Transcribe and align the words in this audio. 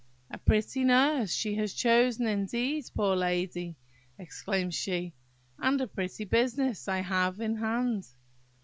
"A 0.31 0.37
pretty 0.39 0.83
nurse 0.83 1.31
she 1.31 1.53
has 1.57 1.75
chosen, 1.75 2.25
indeed, 2.25 2.89
poor 2.95 3.15
lady!" 3.15 3.75
exclaimed 4.17 4.73
she, 4.73 5.13
"and 5.59 5.79
a 5.79 5.85
pretty 5.85 6.25
business 6.25 6.87
I 6.87 7.01
have 7.01 7.39
in 7.39 7.57
hand! 7.57 8.07